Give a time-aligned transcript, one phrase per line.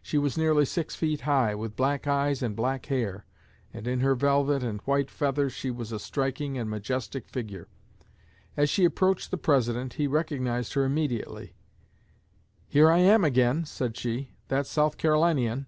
[0.00, 3.26] She was nearly six feet high, with black eyes and black hair,
[3.70, 7.68] and in her velvet and white feathers she was a striking and majestic figure.
[8.56, 11.52] As she approached the President he recognized her immediately.
[12.66, 15.66] 'Here I am again,' said she, 'that South Carolinian.'